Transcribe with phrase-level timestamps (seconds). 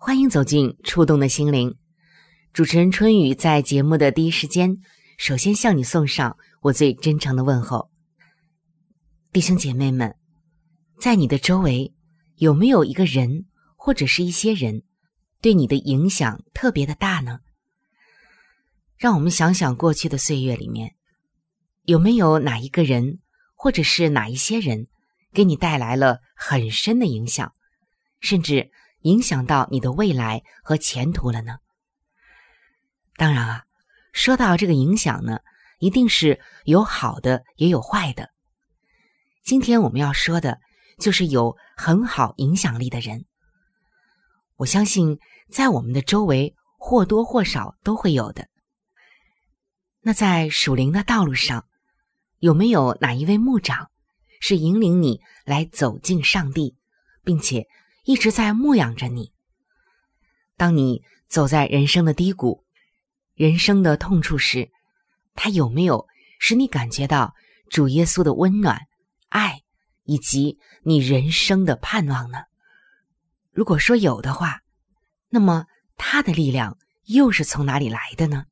[0.00, 1.76] 欢迎走进触动的心灵，
[2.52, 4.78] 主持人春雨在节目的第一时间，
[5.18, 7.90] 首先向你送上我最真诚的问候。
[9.32, 10.14] 弟兄姐妹们，
[11.00, 11.92] 在你的周围
[12.36, 14.84] 有没有一个人或者是一些人，
[15.42, 17.40] 对你的影响特别的大呢？
[18.96, 20.94] 让我们想想过去的岁月里面，
[21.82, 23.18] 有没有哪一个人
[23.56, 24.86] 或者是哪一些人，
[25.32, 27.52] 给你带来了很深的影响，
[28.20, 28.70] 甚至。
[29.02, 31.58] 影响到你的未来和前途了呢？
[33.16, 33.64] 当然啊，
[34.12, 35.40] 说到这个影响呢，
[35.78, 38.30] 一定是有好的也有坏的。
[39.44, 40.58] 今天我们要说的，
[40.98, 43.24] 就是有很好影响力的人。
[44.56, 45.18] 我相信
[45.50, 48.48] 在我们的周围或多或少都会有的。
[50.00, 51.66] 那在属灵的道路上，
[52.38, 53.90] 有没有哪一位牧长
[54.40, 56.76] 是引领你来走进上帝，
[57.22, 57.66] 并且？
[58.08, 59.34] 一直在牧养着你。
[60.56, 62.64] 当你走在人生的低谷、
[63.34, 64.70] 人生的痛处时，
[65.34, 66.08] 他有没有
[66.38, 67.34] 使你感觉到
[67.68, 68.80] 主耶稣的温暖、
[69.28, 69.60] 爱
[70.04, 72.38] 以及你人生的盼望呢？
[73.52, 74.62] 如果说有的话，
[75.28, 75.66] 那么
[75.98, 78.46] 他的力量又是从哪里来的呢？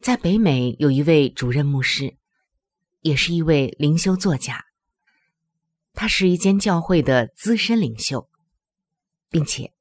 [0.00, 2.16] 在北美有一位主任牧师，
[3.02, 4.64] 也是一位灵修作家。
[5.92, 8.28] 他是一间教会的资深领袖，
[9.28, 9.72] 并且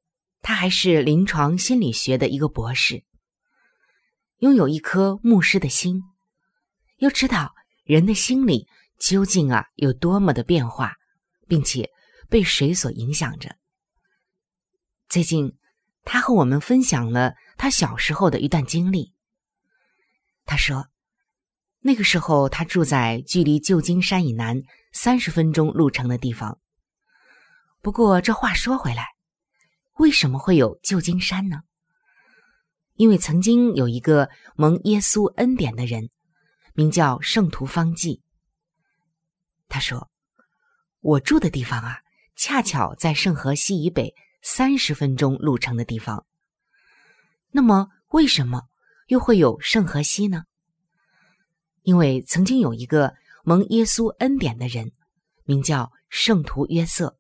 [0.42, 3.04] 他还是临床心理学的一个博士，
[4.40, 6.02] 拥有一颗牧师的心，
[6.98, 7.54] 又知道
[7.84, 8.68] 人的心理
[9.00, 10.96] 究竟啊有多么的变化，
[11.48, 11.90] 并且
[12.30, 13.56] 被谁所影响着。
[15.08, 15.58] 最近，
[16.04, 19.14] 他和我们分享了他小时候的一段经历。
[20.46, 20.88] 他说。
[21.82, 26.60] 那个时候，他住在距离旧金山以南三十分钟路程的地方。
[27.82, 29.08] 不过，这话说回来，
[29.98, 31.62] 为什么会有旧金山呢？
[32.96, 36.10] 因为曾经有一个蒙耶稣恩典的人，
[36.74, 38.22] 名叫圣徒方济。
[39.70, 40.10] 他说
[41.00, 42.02] ：“我住的地方啊，
[42.36, 46.26] 恰巧在圣河西以北三十分钟路程的地方。
[47.52, 48.64] 那么，为什么
[49.08, 50.44] 又会有圣河西呢？”
[51.84, 53.16] 因为曾经有一个
[53.50, 54.92] 蒙耶稣恩典的人，
[55.44, 57.18] 名叫圣徒约瑟。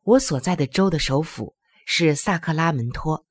[0.00, 3.26] 我所在的州的首府是萨克拉门托。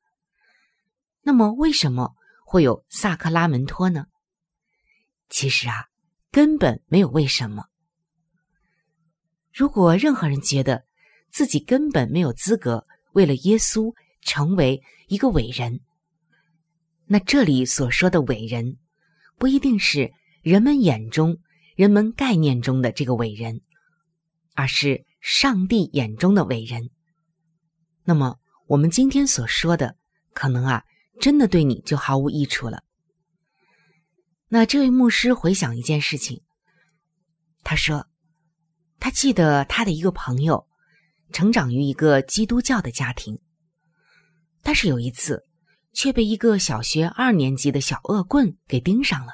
[1.23, 2.13] 那么，为什么
[2.45, 4.05] 会有萨克拉门托呢？
[5.27, 5.87] 其实啊，
[6.29, 7.65] 根本没有为什么。
[9.51, 10.85] 如果任何人觉得
[11.31, 13.91] 自己根本没有资格为了耶稣
[14.21, 15.79] 成为一个伟人，
[17.07, 18.77] 那这里所说的伟人。
[19.39, 20.13] 不一定是
[20.43, 21.39] 人们眼中、
[21.75, 23.61] 人们概念中的这个伟人，
[24.53, 26.89] 而是上帝眼中的伟人。
[28.03, 29.95] 那么，我们今天所说的，
[30.33, 30.83] 可能啊，
[31.19, 32.83] 真的对你就毫无益处了。
[34.47, 36.41] 那这位牧师回想一件事情，
[37.63, 38.07] 他说，
[38.99, 40.67] 他记得他的一个朋友，
[41.31, 43.39] 成长于一个基督教的家庭，
[44.61, 45.43] 但是有一次。
[45.97, 49.31] 却被一个小学二年级的小恶棍给盯上了。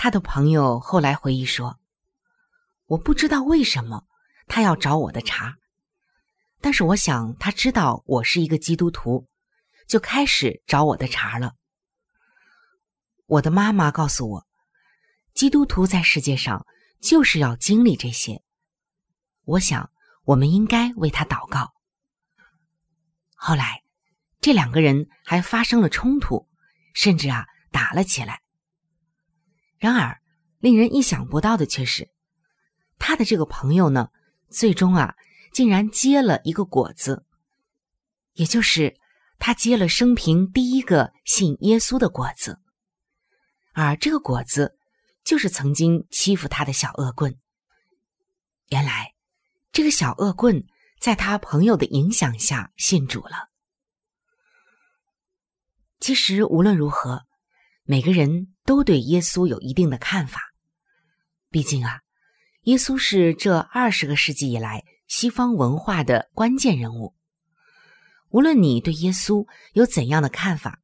[0.00, 1.80] 他的朋友后来回忆说
[2.86, 4.04] ：“我不知道为什么
[4.46, 5.56] 他要找我的茬，
[6.60, 9.26] 但是我想他知道我是一个基督徒，
[9.88, 11.56] 就开始找我的茬了。
[13.26, 14.46] 我的妈妈告诉我，
[15.34, 16.64] 基督徒在世界上
[17.02, 18.40] 就是要经历这些。
[19.46, 19.90] 我想
[20.22, 21.72] 我们应该为他祷告。
[23.34, 23.82] 后来，
[24.40, 26.46] 这两个人还发生了冲突，
[26.94, 28.42] 甚至啊打了起来。
[29.78, 30.20] 然而，
[30.58, 32.10] 令人意想不到的却是，
[32.98, 34.10] 他的这个朋友呢，
[34.50, 35.14] 最终啊
[35.52, 37.24] 竟然结了一个果子，
[38.34, 38.96] 也就是
[39.38, 42.60] 他结了生平第一个信耶稣的果子，
[43.72, 44.76] 而这个果子
[45.24, 47.38] 就是曾经欺负他的小恶棍。
[48.68, 49.14] 原来，
[49.72, 50.66] 这个小恶棍。
[51.00, 53.50] 在他朋友的影响下信主了。
[56.00, 57.22] 其实无论如何，
[57.84, 60.52] 每个人都对耶稣有一定的看法。
[61.48, 62.02] 毕竟啊，
[62.64, 67.14] 耶稣是这二十个世纪以来西方文化的关键人物。
[68.28, 70.80] 无论你对耶稣有怎样的看法，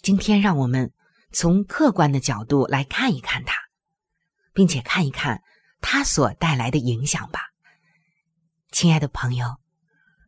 [0.00, 0.94] 今天让我们
[1.30, 3.54] 从客观的角度来看一看他，
[4.54, 5.42] 并且看一看
[5.82, 7.40] 他所带来的影响吧。
[8.70, 9.58] 亲爱的朋友，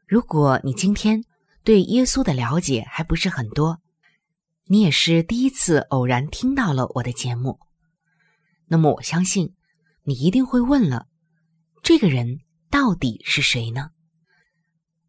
[0.06, 1.24] 如果你今天
[1.64, 3.80] 对耶稣的了解还不是很多，
[4.66, 7.58] 你也是第一次偶然听到了我的节目，
[8.66, 9.54] 那么我相信
[10.02, 11.06] 你一定会问了：
[11.82, 12.40] 这个人
[12.70, 13.90] 到底是谁呢？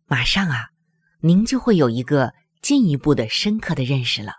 [0.06, 0.70] 马上啊，
[1.22, 4.34] 您就会有一个进一步的深刻的认识了。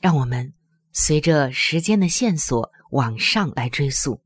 [0.00, 0.54] 让我们
[0.92, 4.22] 随着时间的线索往上来追溯，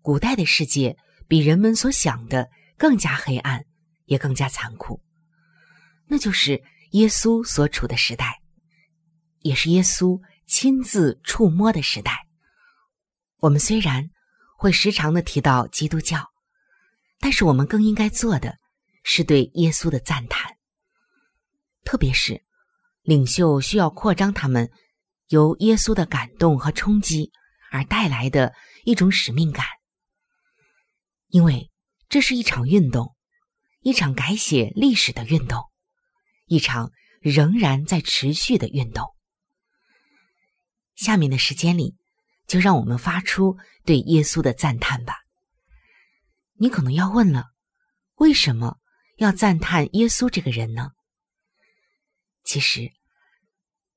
[0.00, 0.96] 古代的世界。
[1.30, 2.48] 比人们所想的
[2.78, 3.66] 更加黑暗，
[4.06, 5.02] 也更加残酷。
[6.06, 8.40] 那就是耶稣所处的时代，
[9.40, 12.26] 也是耶稣亲自触摸的时代。
[13.38, 14.10] 我们虽然
[14.56, 16.30] 会时常的提到基督教，
[17.20, 18.58] 但是我们更应该做的
[19.04, 20.56] 是对耶稣的赞叹。
[21.84, 22.42] 特别是
[23.02, 24.70] 领袖需要扩张他们
[25.28, 27.30] 由耶稣的感动和冲击
[27.70, 28.54] 而带来的
[28.84, 29.64] 一种使命感。
[31.28, 31.70] 因为
[32.08, 33.14] 这是一场运动，
[33.80, 35.62] 一场改写历史的运动，
[36.48, 36.90] 一场
[37.20, 39.06] 仍然在持续的运动。
[40.94, 41.94] 下面的时间里，
[42.46, 45.14] 就让我们发出对耶稣的赞叹吧。
[46.54, 47.44] 你可能要问了，
[48.16, 48.78] 为什么
[49.16, 50.90] 要赞叹耶稣这个人呢？
[52.44, 52.90] 其实，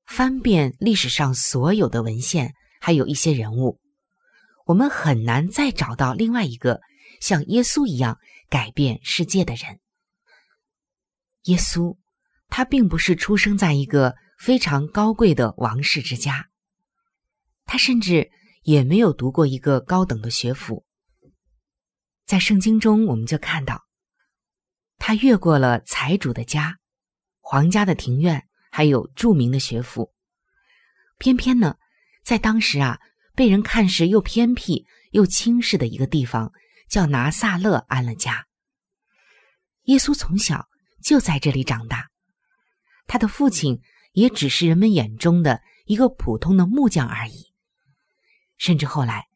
[0.06, 3.80] 翻遍历史上所有的文献，还有一些人物，
[4.66, 6.80] 我们很难再找到另外一个。
[7.20, 8.18] 像耶稣一样
[8.48, 9.78] 改变世界的人，
[11.44, 11.96] 耶稣，
[12.54, 16.50] 他并不是出生在一个非常高贵的王室之家，
[17.64, 18.30] 他甚至
[18.62, 20.84] 也没有读过一个高等的学府。
[22.26, 23.86] 在圣经中，我们就看到，
[24.98, 26.76] 他越过了财主的家、
[27.40, 30.12] 皇家的庭院，还有著名的学府，
[31.16, 31.76] 偏偏呢，
[32.22, 33.00] 在当时啊，
[33.34, 36.52] 被人看是又偏僻又轻视的一个地方。
[36.90, 38.46] 叫拿撒勒安了家。
[39.84, 40.68] 耶稣从小
[41.02, 42.10] 就在这里长大，
[43.06, 43.80] 他的父亲
[44.12, 47.52] 也只是人们眼中的一个普通的木匠而已。
[48.56, 49.26] 甚至后来，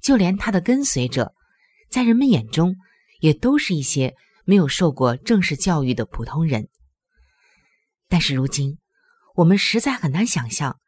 [0.00, 1.34] 就连他的跟随者，
[1.90, 2.76] 在人们眼中
[3.20, 6.68] 也都是一些没有受过正式教育的普通人。
[8.08, 8.78] 但是如今，
[9.34, 10.78] 我们实在很难想象，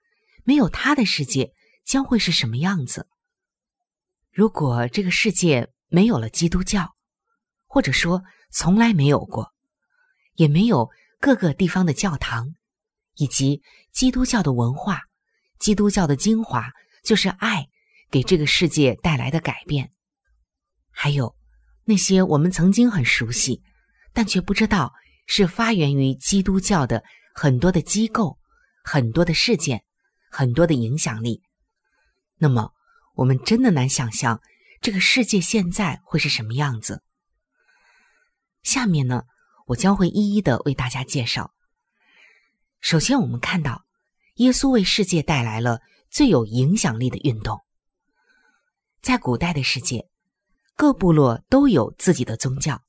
[0.44, 1.52] 没有他的世界
[1.84, 3.08] 将会是什么样子。
[4.32, 6.94] 如果这个世界，没有了基督教，
[7.66, 8.22] 或者说
[8.52, 9.52] 从来没有过，
[10.36, 10.88] 也没有
[11.20, 12.54] 各个地方的教堂，
[13.14, 13.62] 以及
[13.92, 15.02] 基督教的文化。
[15.58, 16.70] 基督教的精华
[17.04, 17.68] 就是爱，
[18.10, 19.92] 给这个世界带来的改变。
[20.90, 21.36] 还有
[21.84, 23.62] 那些我们曾经很熟悉，
[24.14, 24.94] 但却不知道
[25.26, 28.38] 是发源于基督教的很多的机构、
[28.82, 29.84] 很多的事件、
[30.30, 31.42] 很多的影响力。
[32.38, 32.72] 那么，
[33.16, 34.40] 我们真的难想象。
[34.80, 37.02] 这个世界现在会是什么样子？
[38.62, 39.24] 下面呢，
[39.70, 41.54] 我将会一一的为大家介绍。
[42.80, 43.84] 首先，我们看到
[44.36, 47.60] 耶稣为世界带来了最有影响力的运动。
[49.00, 50.08] 在古代的世界，
[50.74, 52.82] 各部落都有自己的宗教，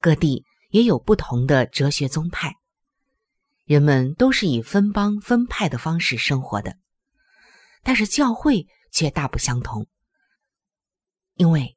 [0.00, 2.54] 各地也有不同的哲学宗派，
[3.64, 6.76] 人们都是以分帮分派的方式生活的，
[7.82, 9.88] 但是教会却大不相同。
[11.34, 11.76] 因为，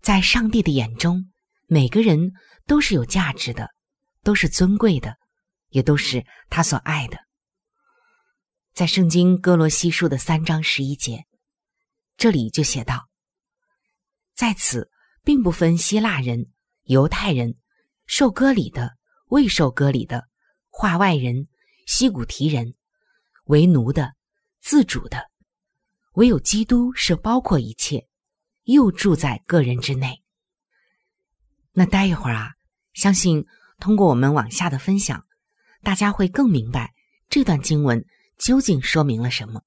[0.00, 1.31] 在上帝的眼中，
[1.72, 2.34] 每个人
[2.66, 3.70] 都是有价值的，
[4.22, 5.16] 都是尊贵的，
[5.70, 7.16] 也都是他所爱的。
[8.74, 11.24] 在圣经哥罗西书的三章十一节，
[12.18, 13.08] 这里就写道
[14.36, 14.90] ：“在此
[15.24, 16.50] 并不分希腊人、
[16.82, 17.56] 犹太人、
[18.04, 18.98] 受割礼的、
[19.28, 20.28] 未受割礼的、
[20.68, 21.48] 化外人、
[21.86, 22.74] 西古提人、
[23.44, 24.12] 为奴的、
[24.60, 25.30] 自主的，
[26.16, 28.06] 唯有基督是包括一切，
[28.64, 30.21] 又住在个人之内。
[31.72, 32.52] 那待一会儿啊，
[32.94, 33.46] 相信
[33.78, 35.24] 通过我们往下的分享，
[35.82, 36.92] 大家会更明白
[37.28, 38.04] 这段经文
[38.38, 39.62] 究竟说明了什么。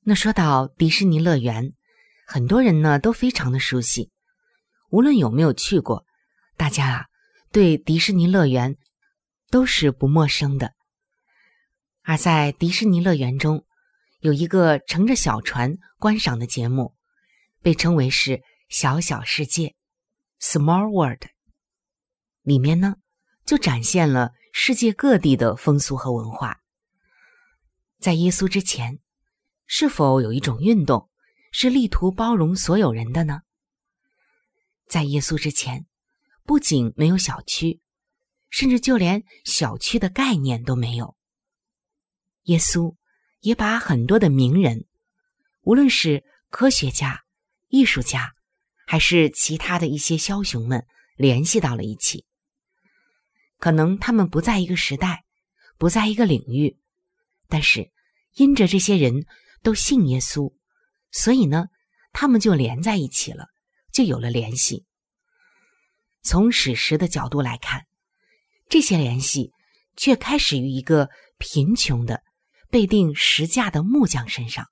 [0.00, 1.72] 那说到迪士尼乐园。
[2.30, 4.10] 很多人呢都非常的熟悉，
[4.90, 6.04] 无论有没有去过，
[6.58, 7.06] 大家啊
[7.50, 8.76] 对迪士尼乐园
[9.48, 10.74] 都是不陌生的。
[12.02, 13.64] 而在迪士尼乐园中，
[14.20, 16.94] 有一个乘着小船观赏的节目，
[17.62, 18.32] 被称为是
[18.68, 19.68] 《小小世界》
[20.40, 21.28] （Small World）。
[22.42, 22.96] 里面呢
[23.44, 26.60] 就展现了世界各地的风俗和文化。
[27.98, 29.00] 在耶稣之前，
[29.66, 31.10] 是否有一种运动？
[31.50, 33.40] 是力图包容所有人的呢？
[34.86, 35.86] 在耶稣之前，
[36.44, 37.80] 不仅没有小区，
[38.50, 41.16] 甚至就连小区的概念都没有。
[42.44, 42.94] 耶稣
[43.40, 44.86] 也把很多的名人，
[45.62, 47.24] 无论是科学家、
[47.68, 48.34] 艺术家，
[48.90, 52.24] 还是其他的一些枭雄们，联系到了一起。
[53.58, 55.26] 可能他们不在一个时代，
[55.76, 56.78] 不在一个领域，
[57.48, 57.90] 但是
[58.36, 59.26] 因着这些人
[59.62, 60.54] 都信耶稣。
[61.12, 61.66] 所以呢，
[62.14, 63.48] 他们就连在一起了，
[63.92, 64.86] 就有了联系。
[66.22, 67.84] 从史实的角度来看，
[68.70, 69.52] 这些联系
[69.98, 72.22] 却开始于一个贫穷的、
[72.70, 74.64] 被钉十架的木匠身上，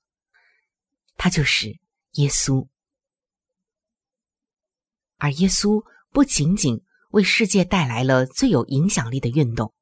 [1.18, 1.78] 他就是
[2.12, 2.66] 耶稣。
[5.18, 9.74] 而耶稣不仅仅为世界带来了最有影响力的运动，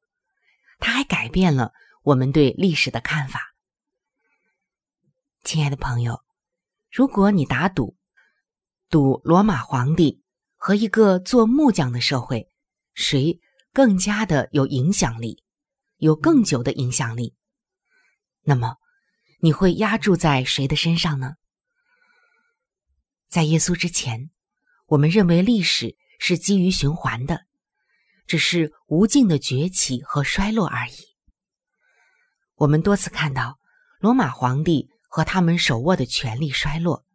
[0.79, 1.71] 他还改变了
[2.03, 3.55] 我们对历史的看法。
[5.43, 6.23] 亲爱的朋友。
[6.91, 7.97] 如果你打赌，
[8.89, 10.23] 赌罗马皇帝
[10.55, 12.47] 和一个做木匠的社会，
[12.93, 13.41] 谁
[13.73, 15.43] 更加的有影响力，
[15.97, 17.35] 有更久的影响力，
[18.43, 18.77] 那么
[19.41, 21.33] 你会压注在谁的身上呢？
[23.27, 24.31] 在耶稣之前，
[24.85, 27.45] 我们认为历史是基于循环的，
[28.27, 30.93] 只是无尽的崛起和衰落而已。
[32.55, 33.59] 我们多次看到
[33.99, 34.89] 罗马皇帝。
[35.07, 37.05] 和他们手握的权力衰落，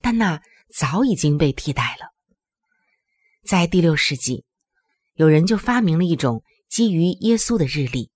[0.00, 0.42] 但那
[0.74, 2.08] 早已经被替代了。
[3.46, 4.44] 在第六世纪，
[5.14, 8.10] 有人就发明了一种基于耶稣的日历。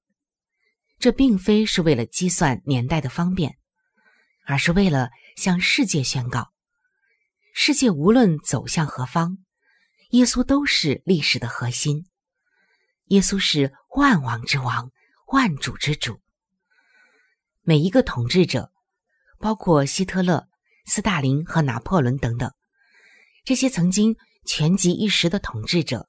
[0.99, 3.57] 这并非是为了计算年代的方便，
[4.45, 6.51] 而是为了向世界宣告：
[7.61, 9.39] 世界无论走向何方，
[10.11, 12.07] 耶稣都是历史的核心。
[13.07, 14.93] 耶稣是万王之王，
[15.33, 16.21] 万主之主。
[17.63, 18.71] 每一个统治者。
[19.41, 20.49] 包括希特勒、
[20.87, 22.53] 斯大林和拿破仑等等，
[23.45, 26.09] 这些曾经权极一时的统治者，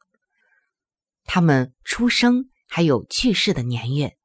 [1.26, 4.18] 他们出生还有去世的年月，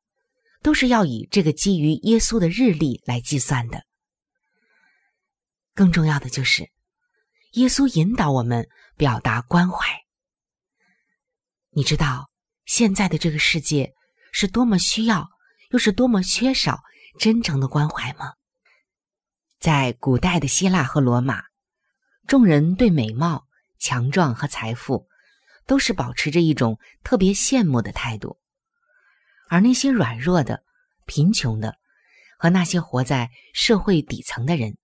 [0.63, 3.85] 都是要以这个基于耶稣的日历来计算的。
[5.75, 6.71] 更重要的就是，
[7.55, 9.87] 耶稣引导我们表达关怀。
[11.71, 12.29] 你知道
[12.65, 13.93] 现在的这个世界
[14.33, 15.29] 是多么需要，
[15.71, 16.81] 又是多么缺少
[17.17, 18.33] 真诚的关怀吗？
[19.61, 21.45] 在古代的希腊和罗马，
[22.27, 23.47] 众人对美貌、
[23.79, 25.07] 强壮和财富，
[25.65, 28.41] 都是保持着一种特别羡慕的态度；
[29.49, 30.65] 而那些软弱的、
[31.07, 31.77] 贫穷的，
[32.37, 34.77] 和那些活在社会底层的人，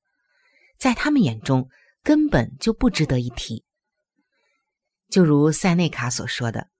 [0.78, 1.68] 在他们眼中
[2.02, 3.64] 根本就不值得一提。
[5.08, 6.70] 就如塞内卡所说的：“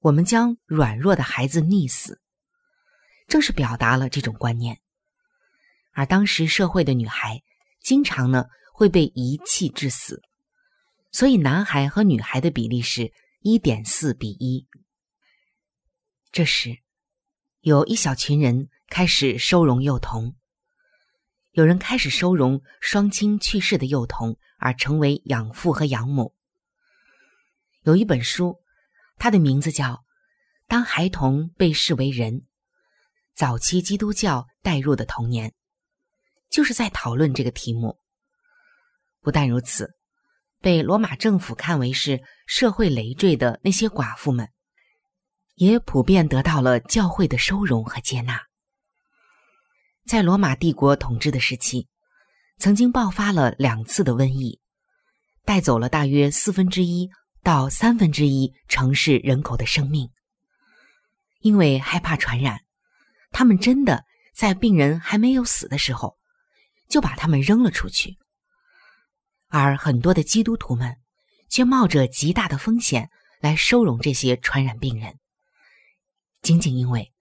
[0.00, 2.20] 我们将软弱的孩子溺死。”
[3.28, 4.80] 正是表达了这种观念。
[5.92, 7.42] 而当时社会的女孩，
[7.80, 10.22] 经常呢会被遗弃致死，
[11.10, 14.68] 所以男孩和女孩的比例是一点四比一。
[16.30, 16.78] 这时，
[17.62, 20.36] 有一小群人开始收容幼童，
[21.56, 26.34] 有人开始收容双亲去世的幼童，而成为养父和养母。
[27.80, 28.58] 有一本书，
[29.16, 29.94] 它的名字叫
[30.66, 32.34] 《当孩童被视为人》，
[33.34, 35.54] 早期基督教带入的童年。
[36.50, 37.98] 就是在讨论这个题目。
[39.22, 39.96] 不但如此，
[40.60, 44.46] 被罗马政府看为是社会累赘的那些寡妇们，
[45.54, 48.42] 也普遍得到了教会的收容和接纳。
[50.06, 51.88] 在罗马帝国统治的时期，
[52.58, 54.60] 曾经爆发了两次的瘟疫，
[55.44, 57.10] 带走了大约四分之一
[57.42, 60.08] 到三分之一城市人口的生命。
[61.40, 62.60] 因为害怕传染，
[63.32, 66.16] 他们真的在病人还没有死的时候。
[66.88, 68.16] 就把他们扔了出去，
[69.48, 70.98] 而很多的基督徒们
[71.48, 73.10] 却冒着极大的风险
[73.40, 75.18] 来收容这些传染病人，
[76.42, 77.12] 仅仅因为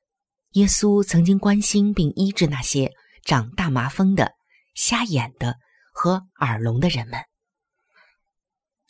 [0.56, 2.94] 耶稣曾经关心并医治那些
[3.26, 4.36] 长大麻风的、
[4.74, 5.58] 瞎眼的
[5.92, 7.20] 和耳聋的人们。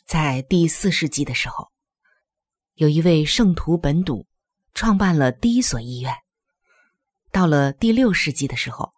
[0.04, 1.72] 在第四世纪的时候，
[2.74, 4.28] 有一位圣徒本笃
[4.74, 6.14] 创办了第一所医院。
[7.32, 8.92] 到了第六世纪的时候，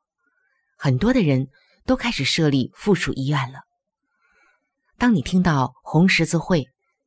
[0.76, 1.48] 很多的人
[1.86, 3.60] 都开始设立附属医院了。
[4.98, 6.66] 当你听到红十字会、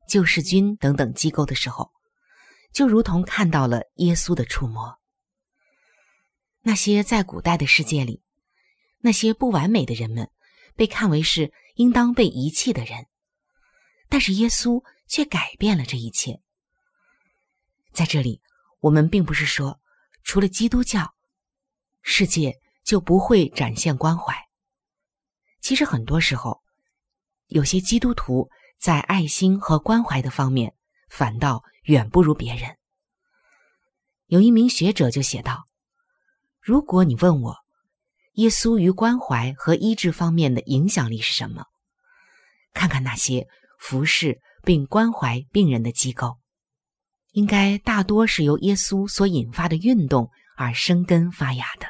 [0.10, 1.92] 救世军等等机构的时候，
[2.74, 5.00] 就如同看到了耶稣的触摸。
[6.62, 8.22] 那些在古代的世界里，
[9.00, 10.30] 那些不完美的人们，
[10.76, 13.08] 被看为是应当被遗弃的人，
[14.10, 16.42] 但是耶稣却改变了这一切。
[17.92, 18.42] 在这里，
[18.80, 19.80] 我们并不是说，
[20.24, 21.14] 除了基督教。
[22.04, 24.36] 世界就不会展现关怀。
[25.62, 26.64] 其实很多时候，
[27.46, 28.50] 有些基督徒
[28.80, 30.74] 在爱心和关怀的方面
[31.10, 32.76] 反倒远不如别人。
[34.26, 35.68] 有一名学者就写道
[36.62, 37.58] ：“如果你问我，
[38.34, 41.66] 耶稣于关怀和医治方面的影响力是什么？
[42.74, 43.48] 看看那些
[43.80, 46.38] 服侍并关怀病人的机构，
[47.32, 51.88] 应该大多是由耶稣所引发的运动。”而生根发芽的。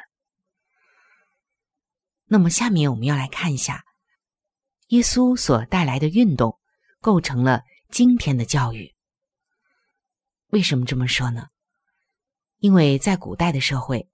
[2.24, 3.84] 那么，下面我们要来看一下，
[4.86, 6.58] 耶稣所带来的运动
[6.98, 8.94] 构成了今天的教育。
[10.46, 11.48] 为什么这么说呢？
[12.60, 14.08] 因为在古代的社会，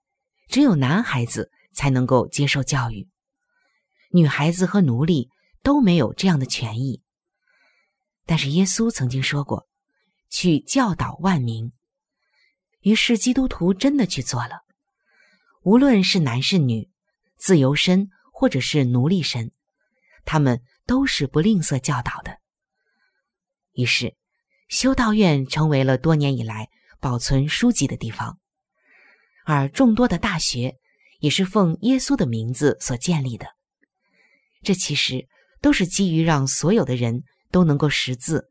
[0.49, 3.09] 只有男孩子才能够接受教育，
[4.11, 5.29] 女孩子和奴隶
[5.63, 7.03] 都没有这样的权益。
[8.25, 9.69] 但是耶稣曾经说过
[10.31, 11.73] ：“去教导万民。”
[12.81, 14.61] 于是，基督徒真的去做了。
[15.63, 16.89] 无论是男是女，
[17.37, 19.51] 自由身或者是奴隶身，
[20.25, 22.39] 他们都是不吝啬教导的。
[23.73, 24.17] 于是，
[24.69, 26.69] 修道院成为了多年以来
[27.01, 28.39] 保存书籍的地方，
[29.51, 30.77] 而众多的大学
[31.21, 33.47] 也是奉耶稣的名字所建立的。
[34.63, 35.27] 这其实
[35.63, 38.51] 都是基于让所有的人都能够识字，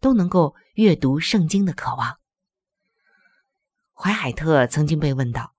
[0.00, 2.18] 都能够阅读圣经的渴望。
[3.92, 5.54] 怀海特曾经被问到：“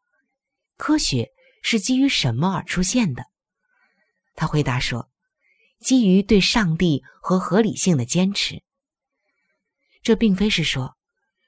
[0.76, 1.30] 科学
[1.62, 3.28] 是基于什么而出现的？”
[4.34, 5.12] 他回答说
[5.80, 8.64] ：“基于对上帝和合理性的坚持。”
[10.02, 10.98] 这并非是说，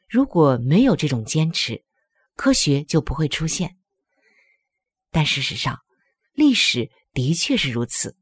[0.08, 1.84] 如果没有这种坚持，
[2.35, 3.77] 科学就不会出现。
[5.11, 5.79] 但事实上，
[6.33, 8.15] 历史的确是如此。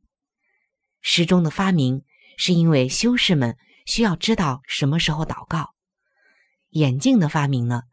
[1.02, 2.04] 时钟的发明
[2.38, 5.74] 是因为修士们需要知道什么时候祷告；
[6.70, 7.84] 眼镜的发明呢？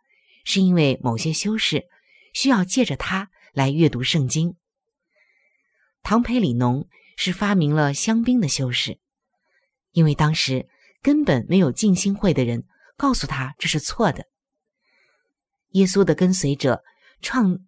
[0.45, 1.87] 是因为某些修士
[2.33, 4.57] 需要借着它来阅读圣经。
[6.03, 9.01] 唐培里农是发明了香槟的修士，
[9.91, 10.69] 因为当时
[11.03, 12.65] 根本没有静心会的人
[12.97, 14.29] 告诉他这是错的。
[15.71, 16.83] 耶稣的跟随者
[17.21, 17.59] 创。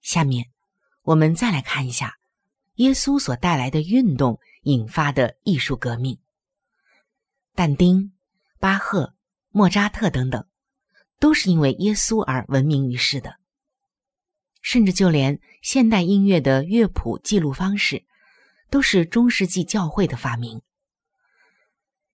[0.00, 0.50] 下面
[1.02, 2.18] 我们再来看一下
[2.74, 6.18] 耶稣所带来的运动引发的艺术革命。
[7.54, 8.12] 但丁、
[8.58, 9.14] 巴赫、
[9.50, 10.46] 莫扎特等等。
[11.18, 13.36] 都是因为耶稣而闻名于世的，
[14.60, 18.04] 甚至就连现代音乐的乐谱记录方式，
[18.70, 20.62] 都是中世纪教会的发明。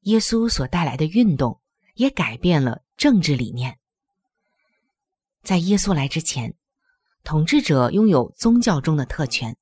[0.00, 1.59] 耶稣所带来的运动
[1.94, 3.78] 也改变了政治理念。
[5.42, 6.55] 在耶稣来之前，
[7.24, 9.57] 统治者拥有宗教中的特权，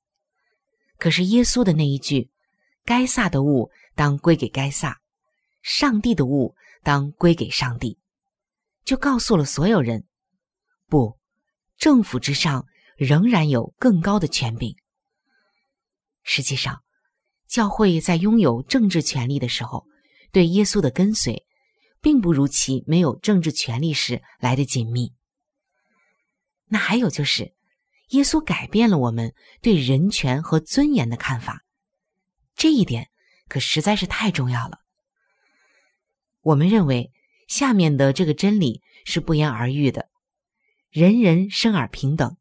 [0.99, 2.31] 可是耶稣的那一句
[2.85, 5.01] “该撒的物当归给该撒，
[5.63, 7.99] 上帝的物当归给上帝”。
[8.85, 10.05] 就告诉了所有人，
[10.89, 11.19] 不，
[11.77, 14.77] 政府之上仍然有更高的权柄。
[16.23, 16.83] 实际上，
[17.49, 19.87] 教会在拥有政治权力的时候，
[20.31, 21.45] 对耶稣的跟随，
[22.01, 25.13] 并不如其没有政治权力时来的紧密。
[26.69, 27.55] 那还有就是，
[28.09, 31.65] 耶稣改变了我们对人权和尊严的看法，
[32.55, 33.09] 这一点
[33.49, 34.81] 可实在是太重要了。
[36.43, 37.13] 我们认为。
[37.47, 40.09] 下面的这个真理是不言而喻的：
[40.91, 42.37] 人人生而平等，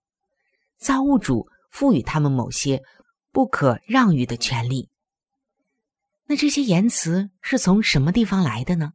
[0.78, 2.82] 造物主赋予他们某些
[3.32, 4.90] 不可让与的权利。
[6.26, 8.94] 那这些言辞是从什么地方来的呢？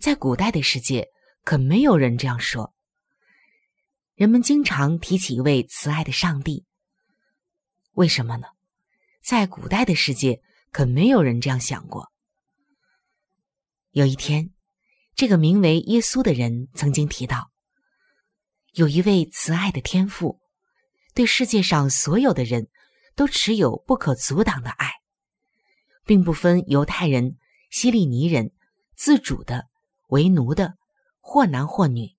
[0.00, 1.06] 在古代的世界，
[1.44, 2.73] 可没有人这样说。
[4.14, 6.64] 人们经常提起一位慈爱的上帝，
[7.92, 8.46] 为什么呢？
[9.20, 12.12] 在古代的世界，可没有人这样想过。
[13.90, 14.50] 有一天。
[15.16, 17.52] 这个名为耶稣的人曾经提到，
[18.72, 20.40] 有一位慈爱的天父，
[21.14, 22.68] 对世界上所有的人
[23.14, 24.90] 都持有不可阻挡的爱。
[26.04, 27.36] 并不分犹太人、
[27.70, 28.50] 希利尼人、
[28.96, 29.68] 自主的、
[30.08, 30.74] 为奴的，
[31.20, 32.16] 或男或女，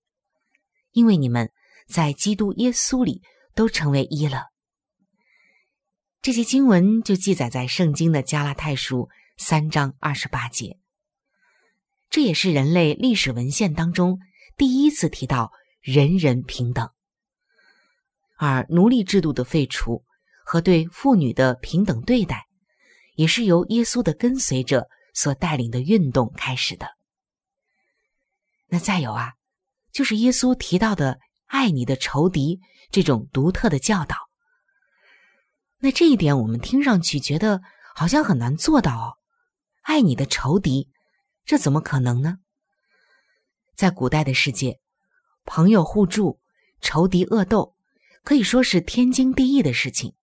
[0.92, 1.52] 因为你们
[1.86, 3.22] 在基督耶稣里
[3.54, 4.46] 都成为一了。
[6.22, 10.78] 这些经文就记载在圣经的加拉太书三章二十八节。
[12.10, 14.18] 这也是人类历史文献当中
[14.56, 16.90] 第一次提到人人平等，
[18.36, 20.04] 而奴隶制度的废除
[20.44, 22.46] 和对妇女的平等对待，
[23.14, 26.88] 也是由耶稣的跟随者所带领的运动开始的。
[28.68, 29.34] 那再有啊，
[29.92, 34.16] 就是耶稣提到的“爱你的仇敌”这种独特的教导。
[35.78, 37.62] 那这一点我们听上去觉得
[37.94, 39.18] 好像很难做到哦，
[39.82, 40.90] 爱你的仇敌。
[41.44, 42.38] 这怎么可能呢？
[43.74, 44.80] 在古代的世界，
[45.44, 46.40] 朋友互助、
[46.80, 47.76] 仇敌恶斗，
[48.24, 50.14] 可以说是天经地义的事情。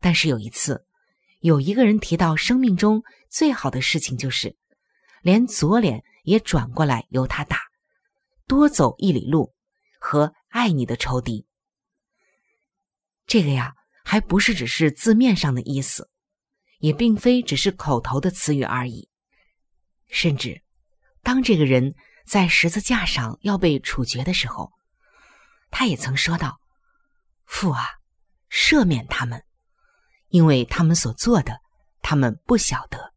[0.00, 0.84] 但是有一次，
[1.40, 4.56] 有一个人提到，生命中最好的事情就是，
[5.20, 7.58] 连左脸也转过来由他打，
[8.48, 9.54] 多走一里路，
[10.02, 11.46] 和爱你的仇敌。
[13.24, 16.10] 这个呀，还不是只是字面上的意思，
[16.80, 19.08] 也并非只是口头的词语而已。
[20.08, 20.60] 甚至，
[21.22, 21.94] 当这个人
[22.26, 24.72] 在十字架上要被处决的时候，
[25.70, 26.60] 他也曾说道
[27.46, 27.86] ：“父啊，
[28.50, 29.44] 赦免他们，
[30.28, 31.60] 因为他们所做的，
[32.02, 33.14] 他们不晓得。”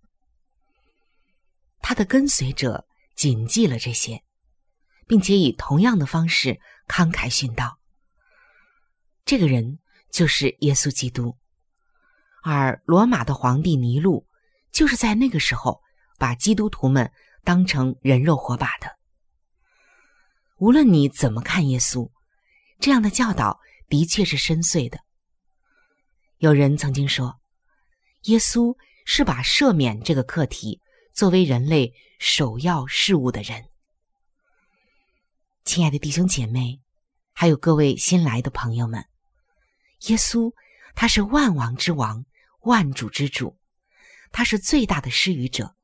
[1.81, 4.23] 他的跟随者谨记了这些，
[5.07, 7.79] 并且以同样的方式慷慨殉道。
[9.23, 9.79] 这个人
[10.11, 11.37] 就是耶稣基督，
[12.43, 14.25] 而罗马的皇帝尼禄
[14.71, 15.81] 就是在那个时候。
[16.17, 17.11] 把基督徒们
[17.43, 18.87] 当成人肉火把的，
[20.59, 22.09] 无论你怎么看耶稣，
[22.79, 24.97] 这样的教导的确是深邃的。
[26.37, 27.35] 有人曾经说，
[28.27, 28.73] 耶稣
[29.05, 30.79] 是把赦免这个课题
[31.13, 33.65] 作为人类首要事务的人。
[35.65, 36.79] 亲爱的弟兄姐妹，
[37.33, 39.03] 还有各位新来的朋友们，
[40.07, 40.53] 耶稣
[40.93, 42.23] 他是万王之王，
[42.61, 43.57] 万主之主，
[44.31, 45.75] 他是最大的施予者。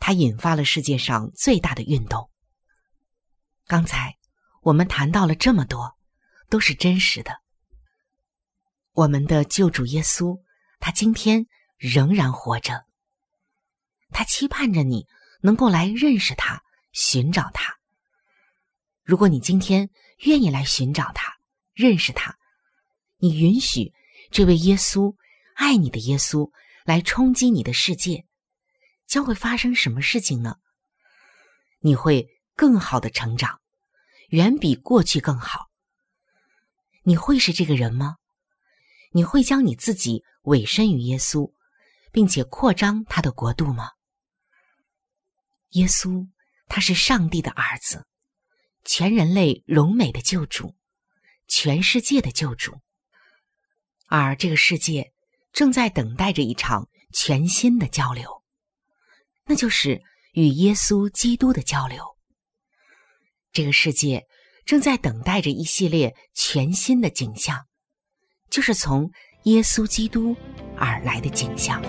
[0.00, 2.30] 他引发了世界上最大的运动。
[3.66, 4.16] 刚才
[4.62, 5.98] 我们谈到了这么多，
[6.48, 7.42] 都是真实的。
[8.92, 10.40] 我们的救主耶稣，
[10.80, 12.86] 他今天仍然活着。
[14.08, 15.06] 他期盼着你
[15.42, 17.75] 能够来认识他，寻找他。
[19.06, 19.88] 如果你今天
[20.24, 21.32] 愿意来寻找他，
[21.74, 22.36] 认识他，
[23.18, 23.92] 你允许
[24.32, 25.14] 这位耶稣，
[25.54, 26.50] 爱你的耶稣
[26.84, 28.26] 来冲击你的世界。
[29.06, 30.56] 将会发生什么事情呢？
[31.78, 33.60] 你会更好的成长，
[34.30, 35.68] 远比过去更好。
[37.04, 38.16] 你会是这个人吗？
[39.12, 41.52] 你会将你自己委身于耶稣，
[42.10, 43.92] 并且扩张他的国度吗？
[45.70, 46.26] 耶稣，
[46.66, 48.04] 他是上帝的儿子，
[48.86, 50.74] 全人类荣美的救主，
[51.48, 52.80] 全世界的救主。
[54.06, 55.12] 而这个世界
[55.52, 58.42] 正在等待着一场全新的交流。
[59.44, 62.16] 那就是与耶稣基督的交流。
[63.52, 64.26] 这个世界
[64.64, 67.66] 正在等待着一系列全新的景象，
[68.50, 69.10] 就是从
[69.44, 70.36] 耶稣基督
[70.76, 71.80] 而来的景象。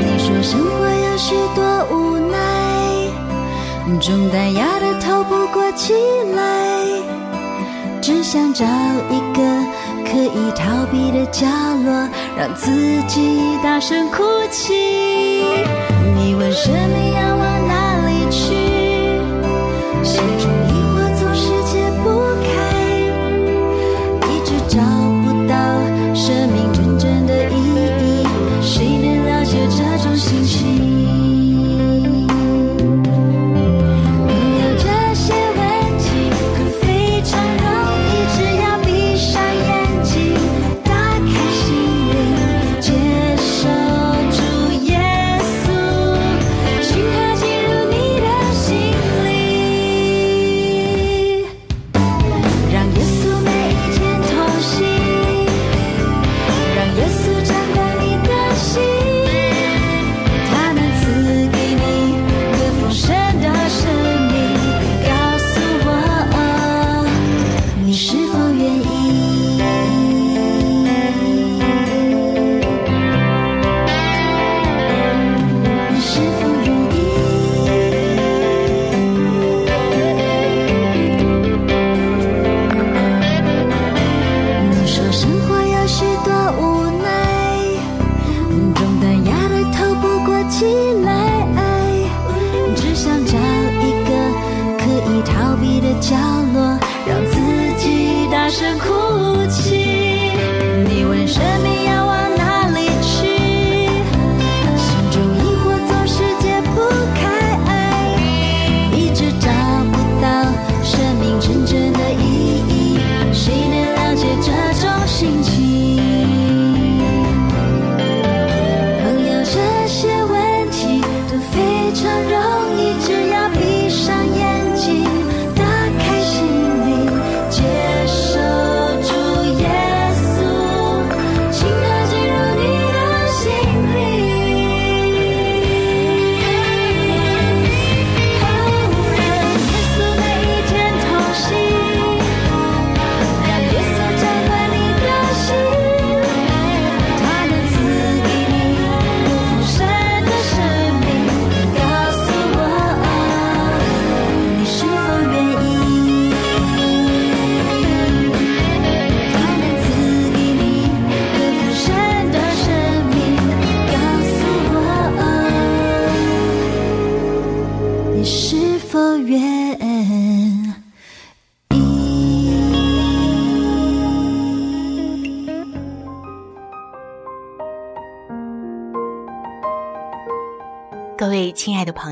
[0.00, 2.36] 你说生活许多无奈，
[4.00, 5.94] 重担压得透不过气
[6.34, 6.42] 来，
[8.00, 8.64] 只想找
[9.10, 9.42] 一个。
[10.06, 11.44] 可以逃避的角
[11.84, 12.70] 落，让自
[13.08, 14.72] 己大声哭泣。
[16.14, 18.54] 你问生命要往哪里去？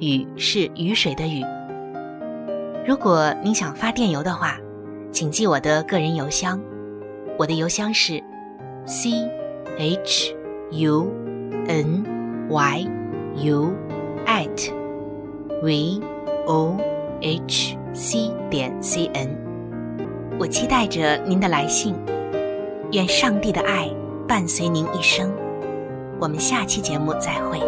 [0.00, 1.44] 雨是雨水的雨。
[2.86, 4.56] 如果您想发电邮的话，
[5.12, 6.60] 请记我的个人邮箱，
[7.38, 8.22] 我的邮箱是
[8.86, 9.10] c
[9.76, 10.34] h
[10.70, 11.12] u
[11.68, 12.02] n
[12.48, 12.86] y
[13.36, 13.70] u
[14.26, 14.72] at
[15.62, 16.00] v
[16.46, 16.76] o
[17.20, 19.28] h c 点 c n。
[20.38, 21.94] 我期待着您的来信，
[22.92, 23.90] 愿上帝的爱
[24.26, 25.30] 伴随您一生。
[26.18, 27.60] 我们下期节目再会。